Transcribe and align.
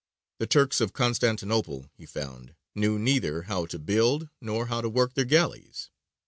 The 0.39 0.47
Turks 0.47 0.81
of 0.81 0.93
Constantinople, 0.93 1.91
he 1.93 2.07
found, 2.07 2.55
knew 2.73 2.97
neither 2.97 3.43
how 3.43 3.67
to 3.67 3.77
build 3.77 4.29
nor 4.41 4.65
how 4.65 4.81
to 4.81 4.89
work 4.89 5.13
their 5.13 5.25
galleys. 5.25 5.91